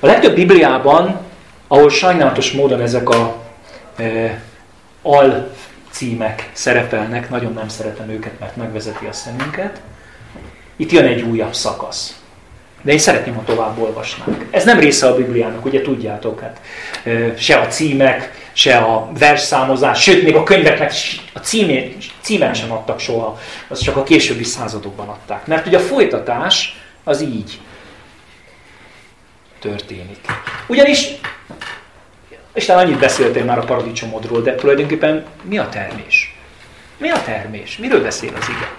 [0.00, 1.20] A legtöbb Bibliában,
[1.68, 3.36] ahol sajnálatos módon ezek a
[3.96, 4.40] e,
[5.02, 5.50] al
[5.90, 9.80] címek szerepelnek, nagyon nem szeretem őket, mert megvezeti a szemünket,
[10.76, 12.20] itt jön egy újabb szakasz.
[12.82, 14.46] De én szeretném, ha tovább olvasnánk.
[14.50, 16.60] Ez nem része a Bibliának, ugye tudjátok, hát
[17.04, 20.92] e, se a címek, se a versszámozás, sőt, még a könyveknek
[21.32, 25.46] a címét, címet sem adtak soha, az csak a későbbi századokban adták.
[25.46, 27.58] Mert ugye a folytatás az így
[29.60, 30.18] történik.
[30.66, 31.08] Ugyanis,
[32.54, 36.38] Isten annyit beszéltél már a paradicsomodról, de tulajdonképpen mi a termés?
[36.96, 37.76] Mi a termés?
[37.76, 38.70] Miről beszél az ige?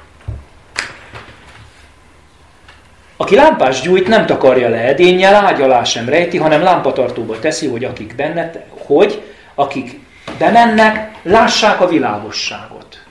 [3.18, 7.84] Aki lámpás gyújt, nem takarja le edénnyel, ágy alá sem rejti, hanem lámpatartóba teszi, hogy
[7.84, 9.24] akik benne, hogy
[9.56, 10.00] akik
[10.38, 13.04] bemennek, lássák a világosságot.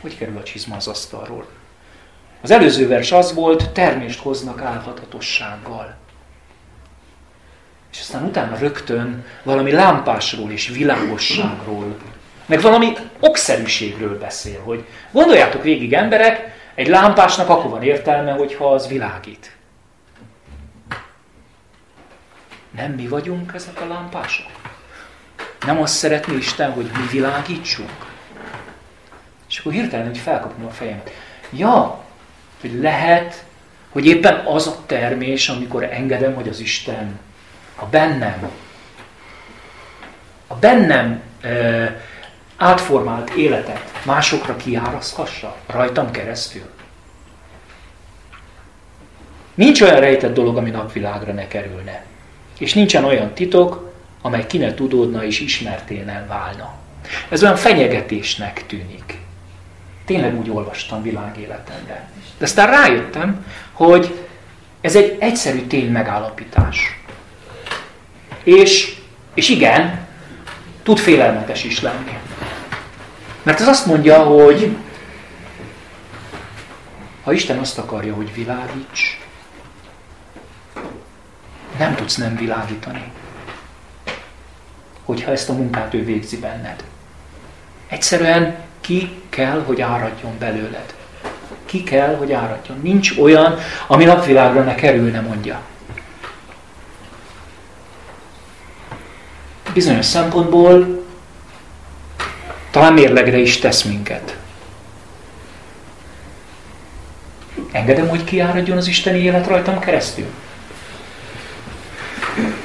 [0.00, 1.46] Hogy kerül a csizma az asztalról?
[2.42, 5.94] Az előző vers az volt, termést hoznak álhatatossággal.
[7.92, 11.96] És aztán utána rögtön valami lámpásról és világosságról,
[12.46, 18.88] meg valami okszerűségről beszél, hogy gondoljátok végig emberek, egy lámpásnak akkor van értelme, hogyha az
[18.88, 19.56] világít.
[22.70, 24.50] Nem mi vagyunk ezek a lámpások?
[25.66, 28.06] Nem azt szeretné Isten, hogy mi világítsunk?
[29.48, 31.10] És akkor hirtelen hogy felkapom a fejemet.
[31.50, 32.04] Ja,
[32.60, 33.44] hogy lehet,
[33.90, 37.18] hogy éppen az a termés, amikor engedem, hogy az Isten
[37.74, 38.50] a bennem,
[40.46, 42.00] a bennem e,
[42.56, 46.70] átformált életet másokra kiáraszthassa, rajtam keresztül.
[49.54, 52.04] Nincs olyan rejtett dolog, ami napvilágra ne kerülne.
[52.58, 53.92] És nincsen olyan titok,
[54.22, 56.74] amely ki ne tudódna és ismerténen válna.
[57.28, 59.18] Ez olyan fenyegetésnek tűnik.
[60.04, 62.08] Tényleg úgy olvastam világéletemben.
[62.40, 64.26] De aztán rájöttem, hogy
[64.80, 67.00] ez egy egyszerű tény megállapítás.
[68.42, 68.96] És,
[69.34, 70.06] és igen,
[70.82, 72.18] tud félelmetes is lenni.
[73.42, 74.76] Mert ez azt mondja, hogy
[77.24, 79.20] ha Isten azt akarja, hogy világíts,
[81.78, 83.12] nem tudsz nem világítani.
[85.04, 86.84] Hogyha ezt a munkát ő végzi benned.
[87.88, 90.98] Egyszerűen ki kell, hogy áradjon belőled
[91.70, 92.78] ki kell, hogy áradjon.
[92.82, 95.60] Nincs olyan, ami napvilágra ne kerülne, mondja.
[99.72, 101.04] bizonyos szempontból
[102.70, 104.36] talán mérlegre is tesz minket.
[107.72, 110.26] Engedem, hogy kiáradjon az isteni élet rajtam keresztül?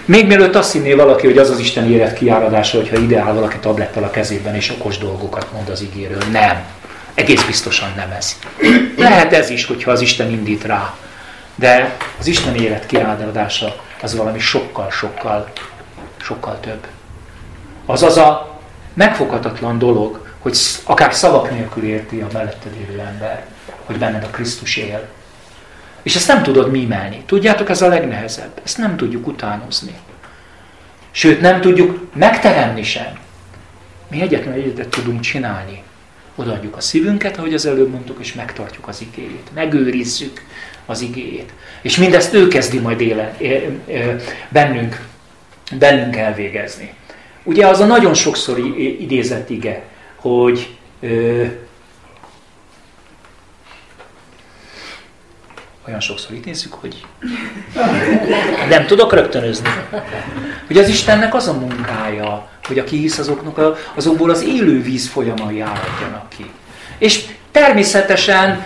[0.05, 4.03] Még mielőtt azt hinné valaki, hogy az az isteni élet kiáradása, hogyha ideál valaki tablettel
[4.03, 6.21] a kezében és okos dolgokat mond az ígéről.
[6.31, 6.74] Nem.
[7.15, 8.39] Egész biztosan nem ez.
[8.97, 10.95] Lehet ez is, hogyha az Isten indít rá.
[11.55, 16.87] De az Isten élet kiáradása az valami sokkal, sokkal, több.
[17.85, 18.59] Az az a
[18.93, 23.45] megfoghatatlan dolog, hogy akár szavak nélkül érti a melletted élő ember,
[23.85, 25.07] hogy benned a Krisztus él.
[26.01, 27.23] És ezt nem tudod mímelni.
[27.25, 28.61] Tudjátok, ez a legnehezebb.
[28.63, 29.95] Ezt nem tudjuk utánozni.
[31.11, 33.19] Sőt, nem tudjuk megteremni sem.
[34.07, 35.83] Mi egyetlen egyetet tudunk csinálni.
[36.35, 39.49] Odaadjuk a szívünket, ahogy az előbb mondtuk, és megtartjuk az igéjét.
[39.53, 40.41] Megőrizzük
[40.85, 41.53] az igéjét.
[41.81, 43.37] És mindezt ő kezdi majd éle,
[44.49, 45.07] bennünk,
[45.79, 46.93] bennünk elvégezni.
[47.43, 48.59] Ugye az a nagyon sokszor
[48.99, 49.83] idézett ige,
[50.15, 50.75] hogy
[55.87, 57.05] olyan sokszor idézzük, hogy
[58.69, 59.69] nem tudok rögtönözni.
[60.67, 65.59] Hogy az Istennek az a munkája, hogy aki hisz azoknak azokból az élő víz folyamai
[65.59, 66.51] áradjanak ki.
[66.97, 68.65] És természetesen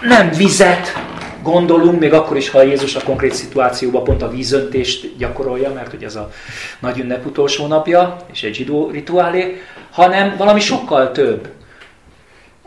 [0.00, 0.96] nem vizet
[1.42, 6.06] gondolunk, még akkor is, ha Jézus a konkrét szituációban pont a vízöntést gyakorolja, mert ugye
[6.06, 6.30] ez a
[6.78, 11.48] nagy ünnep utolsó napja, és egy zsidó rituálé, hanem valami sokkal több.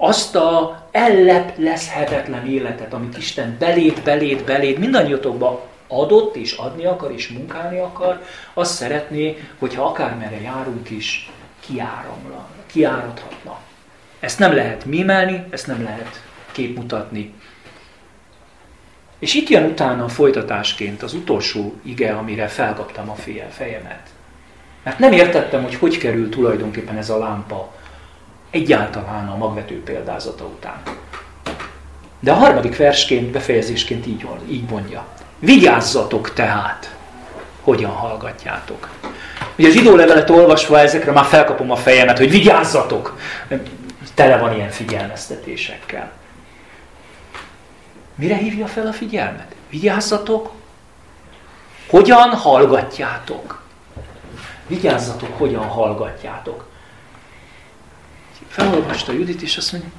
[0.02, 7.28] Azt a elleplezhetetlen életet, amit Isten belét, belét, belét mindannyiatokba adott és adni akar és
[7.28, 8.22] munkálni akar,
[8.54, 13.60] azt szeretné, hogyha akármerre járunk is, kiáramlan, kiáradhatna.
[14.20, 17.34] Ezt nem lehet mimelni, ezt nem lehet képmutatni.
[19.20, 23.16] És itt jön utána a folytatásként az utolsó ige, amire felkaptam a
[23.50, 24.10] fejemet.
[24.84, 27.78] Mert nem értettem, hogy hogy kerül tulajdonképpen ez a lámpa
[28.50, 30.82] egyáltalán a magvető példázata után.
[32.20, 35.06] De a harmadik versként, befejezésként így, így mondja.
[35.40, 36.96] Vigyázzatok tehát,
[37.62, 38.90] hogyan hallgatjátok.
[39.58, 43.18] Ugye a zsidó levelet olvasva ezekre már felkapom a fejemet, hogy vigyázzatok!
[44.14, 46.12] Tele van ilyen figyelmeztetésekkel.
[48.16, 49.56] Mire hívja fel a figyelmet?
[49.70, 50.52] Vigyázzatok,
[51.90, 53.62] hogyan hallgatjátok.
[54.68, 56.69] Vigyázzatok, hogyan hallgatjátok
[58.50, 59.90] felolvasta Judit, és azt mondja,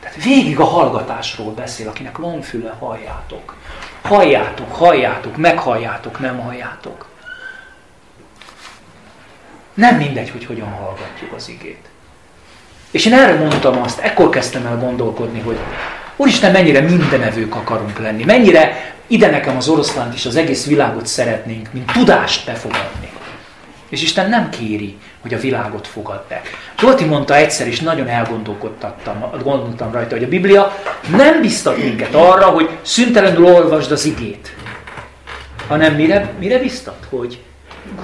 [0.00, 3.56] tehát végig a hallgatásról beszél, akinek van füle, halljátok.
[4.02, 7.06] Halljátok, halljátok, meghalljátok, nem halljátok.
[9.74, 11.88] Nem mindegy, hogy hogyan hallgatjuk az igét.
[12.90, 15.58] És én erre mondtam azt, ekkor kezdtem el gondolkodni, hogy
[16.16, 21.72] Úristen, mennyire mindenevők akarunk lenni, mennyire ide nekem az oroszlánt és az egész világot szeretnénk,
[21.72, 23.10] mint tudást befogadni.
[23.88, 26.42] És Isten nem kéri, hogy a világot fogadd be.
[26.78, 28.94] Zsolti mondta egyszer, és nagyon elgondolkodtam
[29.42, 30.76] gondoltam rajta, hogy a Biblia
[31.16, 34.54] nem biztat minket arra, hogy szüntelenül olvasd az igét,
[35.66, 37.06] hanem mire, mire biztat?
[37.08, 37.42] Hogy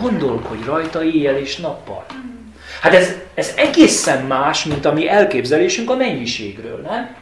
[0.00, 2.04] gondolkodj rajta éjjel és nappal.
[2.80, 7.16] Hát ez, ez egészen más, mint a mi elképzelésünk a mennyiségről, nem?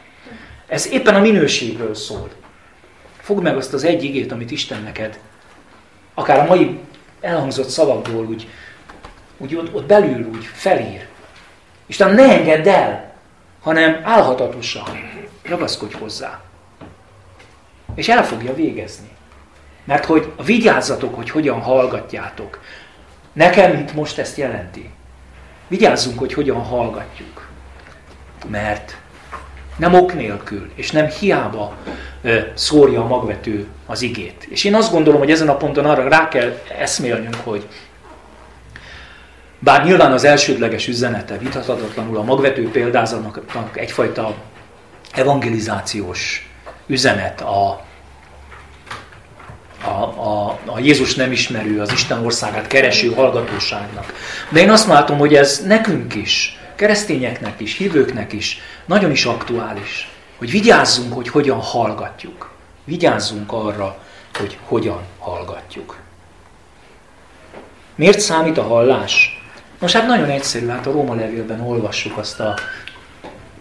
[0.67, 2.29] Ez éppen a minőségről szól.
[3.21, 5.19] Fogd meg azt az egy igét, amit Isten neked,
[6.13, 6.79] akár a mai
[7.21, 8.47] elhangzott szavakból úgy,
[9.39, 11.07] úgy ott, ott belül úgy felír.
[11.85, 13.13] Isten ne engedd el,
[13.61, 14.87] hanem álhatatosan
[15.43, 16.39] ragaszkodj hozzá.
[17.95, 19.09] És el fogja végezni.
[19.83, 22.59] Mert hogy vigyázzatok, hogy hogyan hallgatjátok.
[23.33, 24.89] Nekem itt most ezt jelenti.
[25.67, 27.47] Vigyázzunk, hogy hogyan hallgatjuk.
[28.47, 28.97] Mert
[29.77, 31.75] nem ok nélkül, és nem hiába
[32.53, 34.47] szórja a magvető az igét.
[34.49, 37.67] És én azt gondolom, hogy ezen a ponton arra rá kell eszmélnünk, hogy
[39.59, 43.39] bár nyilván az elsődleges üzenete vitathatatlanul a magvető példázatnak
[43.73, 44.35] egyfajta
[45.13, 46.49] evangelizációs
[46.87, 47.85] üzenet, a,
[49.83, 54.13] a, a, a Jézus nem ismerő, az Isten országát kereső hallgatóságnak.
[54.49, 60.09] De én azt látom, hogy ez nekünk is, keresztényeknek is, hívőknek is nagyon is aktuális,
[60.37, 62.49] hogy vigyázzunk, hogy hogyan hallgatjuk.
[62.83, 63.97] Vigyázzunk arra,
[64.37, 65.97] hogy hogyan hallgatjuk.
[67.95, 69.38] Miért számít a hallás?
[69.79, 72.57] Most hát nagyon egyszerű, hát a Róma levélben olvassuk azt a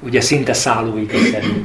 [0.01, 1.65] ugye szinte szállóidészerű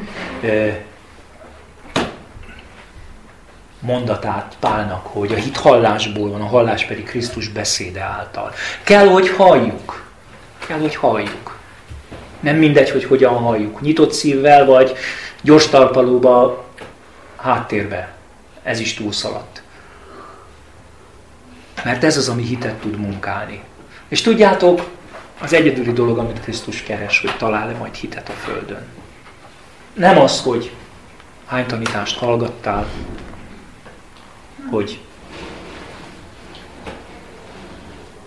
[3.79, 8.53] mondatát Pálnak, hogy a hit hallásból van, a hallás pedig Krisztus beszéde által.
[8.83, 10.03] Kell, hogy halljuk.
[10.67, 11.57] Kell, hogy halljuk.
[12.39, 13.81] Nem mindegy, hogy hogyan halljuk.
[13.81, 14.93] Nyitott szívvel, vagy
[15.41, 16.65] gyors talpalóba,
[17.35, 18.13] háttérbe.
[18.63, 19.61] Ez is túlszaladt.
[21.83, 23.63] Mert ez az, ami hitet tud munkálni.
[24.13, 24.89] És tudjátok,
[25.39, 28.87] az egyedüli dolog, amit Krisztus keres, hogy talál-e majd hitet a Földön.
[29.93, 30.71] Nem az, hogy
[31.45, 32.87] hány tanítást hallgattál,
[34.69, 34.99] hogy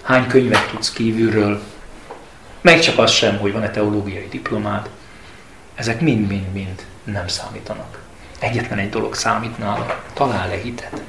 [0.03, 1.63] hány könyvet tudsz kívülről,
[2.61, 4.91] meg csak az sem, hogy van-e teológiai diplomád.
[5.75, 7.99] Ezek mind-mind-mind nem számítanak.
[8.39, 11.03] Egyetlen egy dolog számít nála, talál-e hitet.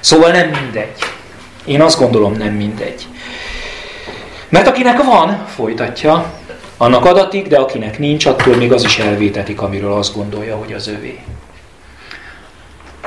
[0.00, 0.98] Szóval nem mindegy.
[1.64, 3.06] Én azt gondolom, nem mindegy.
[4.48, 6.32] Mert akinek van, folytatja,
[6.76, 10.88] annak adatik, de akinek nincs, attól még az is elvétetik, amiről azt gondolja, hogy az
[10.88, 11.18] övé.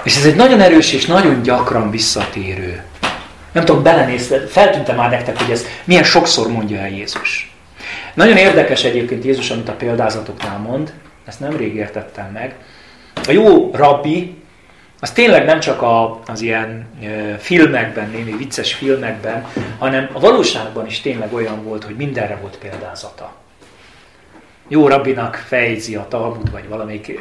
[0.04, 2.84] És ez egy nagyon erős és nagyon gyakran visszatérő.
[3.52, 7.56] Nem tudom, belenézve, feltűntem már nektek, hogy ez milyen sokszor mondja el Jézus.
[8.14, 10.94] Nagyon érdekes egyébként Jézus, amit a példázatoknál mond,
[11.26, 12.56] ezt nemrég értettem meg.
[13.28, 14.36] A jó rabbi,
[15.04, 19.46] az tényleg nem csak a, az ilyen e, filmekben, némi vicces filmekben,
[19.78, 23.34] hanem a valóságban is tényleg olyan volt, hogy mindenre volt példázata.
[24.68, 27.20] Jó rabbinak fejzi a Talmud, vagy valamelyik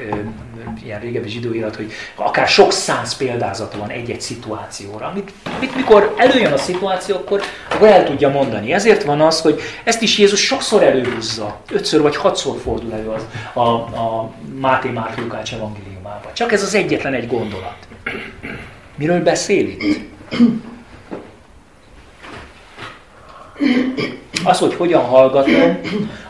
[0.85, 6.14] ilyen régebbi zsidó élet, hogy akár sok száz példázata van egy-egy szituációra, amit, amit mikor
[6.16, 8.72] előjön a szituáció, akkor, akkor el tudja mondani.
[8.72, 13.26] Ezért van az, hogy ezt is Jézus sokszor előhúzza, ötször vagy hatszor fordul elő az,
[13.53, 15.53] a, a Máté Márk Lukács
[16.11, 16.35] evangéliumában.
[16.35, 17.89] Csak ez az egyetlen egy gondolat.
[18.97, 20.09] Miről beszél itt?
[24.45, 25.81] Az, hogy hogyan hallgatom,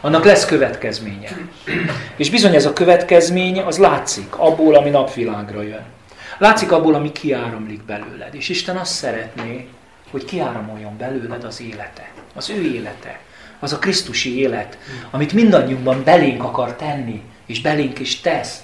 [0.01, 1.37] annak lesz következménye.
[2.17, 5.85] És bizony ez a következmény, az látszik abból, ami napvilágra jön.
[6.39, 8.35] Látszik abból, ami kiáramlik belőled.
[8.35, 9.67] És Isten azt szeretné,
[10.11, 12.11] hogy kiáramoljon belőled az élete.
[12.35, 13.19] Az ő élete.
[13.59, 14.79] Az a Krisztusi élet,
[15.11, 18.63] amit mindannyiunkban belénk akar tenni, és belénk is tesz.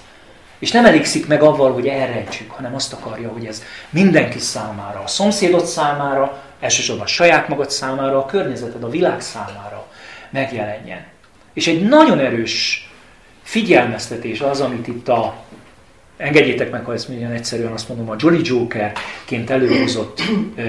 [0.59, 5.07] És nem elégszik meg avval, hogy elrejtsük, hanem azt akarja, hogy ez mindenki számára, a
[5.07, 9.87] szomszédod számára, elsősorban a saját magad számára, a környezeted, a világ számára
[10.29, 11.05] megjelenjen.
[11.53, 12.89] És egy nagyon erős
[13.43, 15.35] figyelmeztetés az, amit itt a,
[16.17, 20.21] engedjétek meg, ha ezt milyen egyszerűen azt mondom, a Jolly Jokerként előhozott
[20.55, 20.63] e,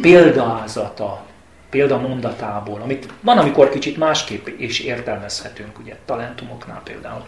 [0.00, 1.24] példázata,
[1.70, 7.24] példamondatából, amit van, amikor kicsit másképp is értelmezhetünk, ugye, talentumoknál például.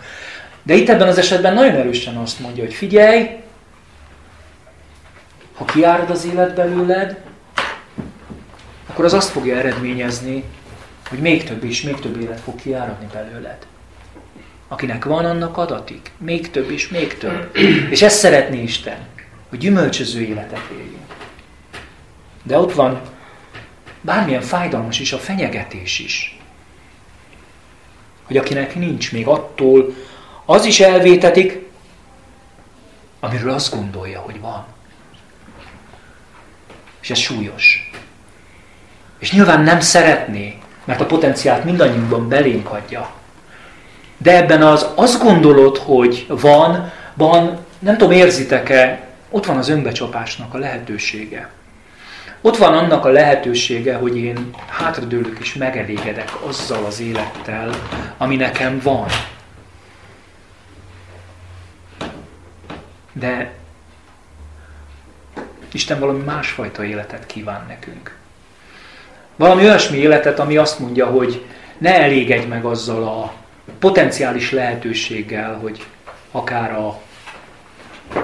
[0.62, 3.28] De itt ebben az esetben nagyon erősen azt mondja, hogy figyelj,
[5.54, 7.20] ha kiárad az élet belőled,
[8.86, 10.44] akkor az azt fogja eredményezni,
[11.08, 13.66] hogy még több és még több élet fog kiáradni belőled.
[14.68, 16.10] Akinek van, annak adatik.
[16.18, 17.56] Még több és még több.
[17.90, 18.98] És ezt szeretné Isten,
[19.48, 21.14] hogy gyümölcsöző életet éljünk.
[22.42, 23.00] De ott van
[24.00, 26.38] bármilyen fájdalmas is, a fenyegetés is.
[28.22, 29.94] Hogy akinek nincs még attól,
[30.44, 31.70] az is elvétetik,
[33.20, 34.64] amiről azt gondolja, hogy van.
[37.00, 37.90] És ez súlyos.
[39.18, 43.10] És nyilván nem szeretné, mert a potenciált mindannyiunkban belénk adja.
[44.16, 50.54] De ebben az azt gondolod, hogy van, van, nem tudom, érzitek-e, ott van az önbecsapásnak
[50.54, 51.50] a lehetősége.
[52.40, 57.70] Ott van annak a lehetősége, hogy én hátradőlök és megelégedek azzal az élettel,
[58.18, 59.06] ami nekem van.
[63.12, 63.52] De
[65.72, 68.16] Isten valami másfajta életet kíván nekünk.
[69.36, 71.46] Valami olyasmi életet, ami azt mondja, hogy
[71.78, 73.32] ne elégedj meg azzal a
[73.78, 75.86] potenciális lehetőséggel, hogy
[76.30, 77.00] akár a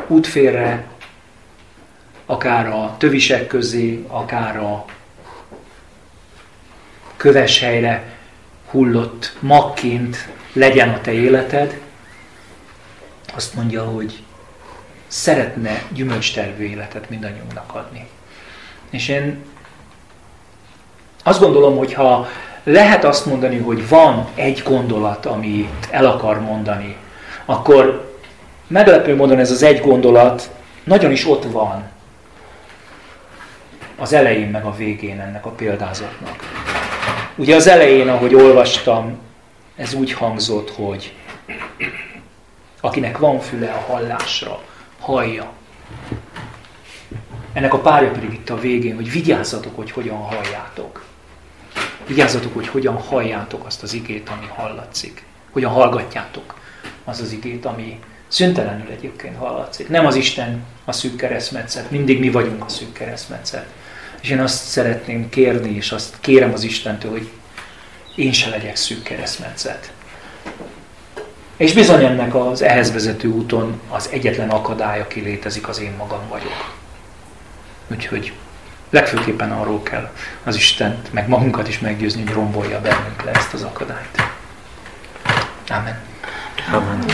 [0.07, 0.85] útférre,
[2.27, 4.85] akár a tövisek közé, akár a
[7.17, 8.17] köves helyre
[8.71, 11.81] hullott magként legyen a te életed,
[13.35, 14.23] azt mondja, hogy
[15.09, 18.07] szeretne gyümölcstervő életet mindannyiunknak adni.
[18.91, 19.45] És én
[21.23, 22.29] azt gondolom, hogy ha
[22.65, 26.97] lehet azt mondani, hogy van egy gondolat, amit el akar mondani,
[27.45, 28.17] akkor
[28.67, 30.51] meglepő módon ez az egy gondolat
[30.85, 31.91] nagyon is ott van
[33.99, 36.37] az elején meg a végén ennek a példázatnak.
[37.37, 39.19] Ugye az elején, ahogy olvastam,
[39.77, 41.15] ez úgy hangzott, hogy
[42.81, 44.61] akinek van füle a hallásra,
[45.09, 45.53] hallja.
[47.53, 51.05] Ennek a párja pedig itt a végén, hogy vigyázzatok, hogy hogyan halljátok.
[52.07, 55.25] Vigyázzatok, hogy hogyan halljátok azt az igét, ami hallatszik.
[55.51, 56.59] Hogyan hallgatjátok
[57.05, 57.99] az az igét, ami
[58.29, 59.89] szüntelenül egyébként hallatszik.
[59.89, 63.67] Nem az Isten a szűk keresztmetszet, mindig mi vagyunk a szűk keresztmetszet.
[64.21, 67.31] És én azt szeretném kérni, és azt kérem az Istentől, hogy
[68.15, 69.93] én se legyek szűk keresztmetszet.
[71.59, 76.29] És bizony ennek az ehhez vezető úton az egyetlen akadály, aki létezik, az én magam
[76.29, 76.75] vagyok.
[77.91, 78.33] Úgyhogy
[78.91, 80.11] Legfőképpen arról kell
[80.45, 84.23] az Istent, meg magunkat is meggyőzni, hogy rombolja bennünk le ezt az akadályt.
[85.69, 85.99] Amen.
[86.73, 87.05] Amen.